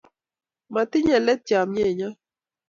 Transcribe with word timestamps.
Matinye 0.73 1.17
let 1.25 1.39
chomyet 1.47 1.93
nyoo 1.97 2.17